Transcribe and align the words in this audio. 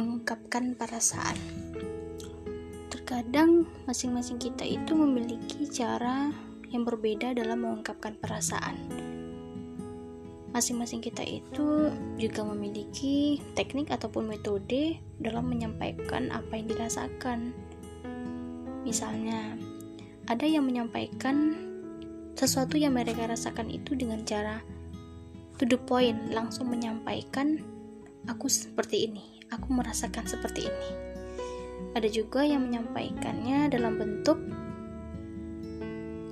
mengungkapkan 0.00 0.72
perasaan. 0.72 1.36
Terkadang 2.88 3.68
masing-masing 3.84 4.40
kita 4.40 4.64
itu 4.64 4.96
memiliki 4.96 5.68
cara 5.68 6.32
yang 6.72 6.88
berbeda 6.88 7.36
dalam 7.36 7.68
mengungkapkan 7.68 8.16
perasaan. 8.16 8.80
Masing-masing 10.56 11.04
kita 11.04 11.22
itu 11.22 11.92
juga 12.16 12.42
memiliki 12.42 13.44
teknik 13.54 13.92
ataupun 13.92 14.32
metode 14.32 14.98
dalam 15.20 15.46
menyampaikan 15.46 16.32
apa 16.32 16.58
yang 16.58 16.66
dirasakan. 16.66 17.52
Misalnya, 18.82 19.54
ada 20.26 20.48
yang 20.48 20.64
menyampaikan 20.64 21.54
sesuatu 22.34 22.80
yang 22.80 22.96
mereka 22.96 23.28
rasakan 23.28 23.68
itu 23.68 23.92
dengan 23.92 24.24
cara 24.24 24.64
to 25.60 25.68
the 25.68 25.76
point, 25.76 26.32
langsung 26.32 26.72
menyampaikan 26.72 27.60
aku 28.26 28.50
seperti 28.50 29.08
ini, 29.08 29.40
aku 29.48 29.72
merasakan 29.72 30.26
seperti 30.26 30.68
ini. 30.68 30.90
Ada 31.96 32.08
juga 32.12 32.44
yang 32.44 32.68
menyampaikannya 32.68 33.72
dalam 33.72 33.96
bentuk 33.96 34.38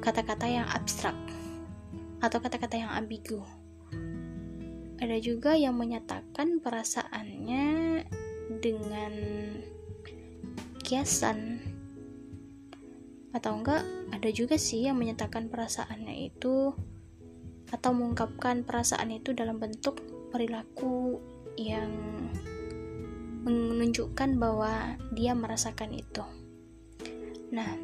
kata-kata 0.05 0.47
yang 0.49 0.67
abstrak 0.69 1.17
atau 2.21 2.39
kata-kata 2.43 2.77
yang 2.79 2.93
ambigu. 2.93 3.43
Ada 4.99 5.23
juga 5.23 5.55
yang 5.55 5.79
menyatakan 5.79 6.59
perasaannya 6.59 7.67
dengan 8.59 9.13
kiasan 10.83 11.63
atau 13.31 13.61
enggak 13.61 13.85
ada 14.11 14.29
juga 14.33 14.57
sih 14.57 14.89
yang 14.89 14.97
menyatakan 14.97 15.53
perasaannya 15.53 16.33
itu 16.33 16.73
atau 17.69 17.91
mengungkapkan 17.93 18.65
perasaan 18.65 19.13
itu 19.13 19.37
dalam 19.37 19.61
bentuk 19.61 20.01
perilaku 20.33 21.21
yang 21.59 21.91
menunjukkan 23.43 24.39
bahwa 24.39 24.95
dia 25.13 25.35
merasakan 25.35 25.91
itu. 25.99 26.23
Nah, 27.51 27.75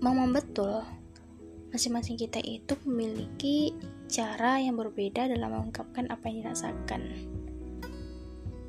memang 0.00 0.32
betul 0.32 0.80
masing-masing 1.70 2.18
kita 2.18 2.42
itu 2.42 2.74
memiliki 2.82 3.74
cara 4.10 4.58
yang 4.58 4.74
berbeda 4.74 5.30
dalam 5.30 5.54
mengungkapkan 5.54 6.10
apa 6.10 6.26
yang 6.26 6.42
dirasakan. 6.42 7.02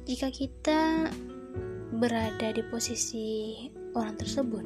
Jika 0.05 0.29
kita 0.29 1.09
berada 1.97 2.47
di 2.53 2.61
posisi 2.69 3.29
orang 3.97 4.17
tersebut, 4.17 4.65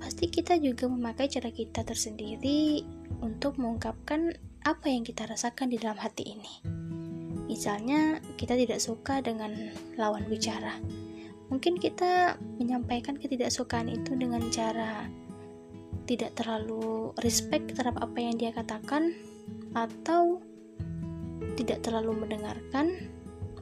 pasti 0.00 0.28
kita 0.28 0.60
juga 0.60 0.88
memakai 0.88 1.28
cara 1.28 1.48
kita 1.48 1.84
tersendiri 1.84 2.84
untuk 3.24 3.56
mengungkapkan 3.56 4.36
apa 4.64 4.86
yang 4.92 5.04
kita 5.04 5.24
rasakan 5.24 5.72
di 5.72 5.80
dalam 5.80 5.96
hati 5.96 6.36
ini. 6.36 6.52
Misalnya, 7.48 8.20
kita 8.36 8.54
tidak 8.54 8.78
suka 8.78 9.24
dengan 9.24 9.72
lawan 9.96 10.28
bicara. 10.28 10.76
Mungkin 11.48 11.80
kita 11.80 12.36
menyampaikan 12.60 13.16
ketidaksukaan 13.16 13.88
itu 13.88 14.12
dengan 14.14 14.44
cara 14.52 15.08
tidak 16.04 16.36
terlalu 16.36 17.12
respect 17.24 17.72
terhadap 17.72 18.00
apa 18.00 18.18
yang 18.20 18.36
dia 18.36 18.52
katakan 18.52 19.16
atau 19.72 20.40
tidak 21.56 21.80
terlalu 21.84 22.24
mendengarkan 22.24 23.08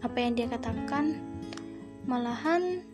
apa 0.03 0.19
yang 0.19 0.35
dia 0.35 0.47
katakan. 0.51 1.19
Malahan 2.07 2.87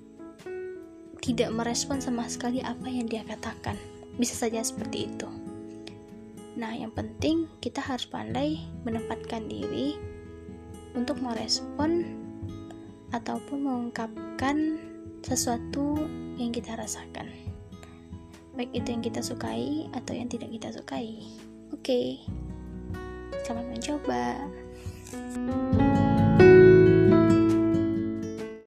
tidak 1.20 1.52
merespon 1.52 2.00
sama 2.00 2.24
sekali 2.28 2.64
apa 2.64 2.88
yang 2.88 3.08
dia 3.08 3.24
katakan. 3.24 3.76
Bisa 4.16 4.36
saja 4.36 4.60
seperti 4.64 5.08
itu. 5.08 5.28
Nah 6.56 6.72
yang 6.72 6.92
penting 6.92 7.48
kita 7.64 7.80
harus 7.80 8.04
pandai 8.04 8.60
menempatkan 8.84 9.48
diri 9.48 9.96
untuk 10.92 11.20
merespon 11.20 12.04
ataupun 13.12 13.58
mengungkapkan 13.64 14.80
sesuatu 15.22 15.96
yang 16.40 16.50
kita 16.50 16.74
rasakan 16.74 17.28
baik 18.52 18.70
itu 18.76 18.88
yang 18.92 19.02
kita 19.04 19.20
sukai 19.24 19.88
atau 19.96 20.12
yang 20.12 20.28
tidak 20.28 20.52
kita 20.52 20.68
sukai. 20.68 21.24
Oke, 21.72 21.80
okay. 21.80 22.06
selamat 23.48 23.66
mencoba. 23.72 24.24